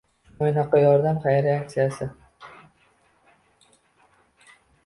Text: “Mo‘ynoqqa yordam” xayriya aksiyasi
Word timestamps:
“Mo‘ynoqqa 0.37 0.79
yordam” 0.83 1.19
xayriya 1.25 1.59
aksiyasi 1.63 2.09